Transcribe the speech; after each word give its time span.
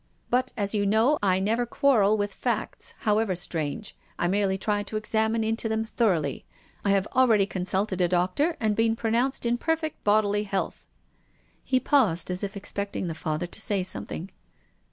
But, 0.31 0.51
as 0.57 0.73
you 0.73 0.87
know, 0.87 1.19
I 1.21 1.39
never 1.39 1.63
quarrel 1.67 2.17
with 2.17 2.33
facts, 2.33 2.95
however 3.01 3.35
strange. 3.35 3.95
I 4.17 4.27
merely 4.27 4.57
try 4.57 4.81
to 4.81 4.97
examine 4.97 5.43
into 5.43 5.69
them 5.69 5.83
thoroughly. 5.83 6.43
I 6.83 6.89
have 6.89 7.05
already 7.15 7.45
consulted 7.45 8.01
a 8.01 8.07
doctor 8.07 8.57
and 8.59 8.75
been 8.75 8.95
pronounced 8.95 9.45
in 9.45 9.59
perfect 9.59 10.03
bodily 10.03 10.41
health. 10.41 10.89
He 11.63 11.79
paused, 11.79 12.31
as 12.31 12.43
if 12.43 12.57
expecting 12.57 13.09
the 13.09 13.13
Father 13.13 13.45
to 13.45 13.61
say 13.61 13.83
something. 13.83 14.31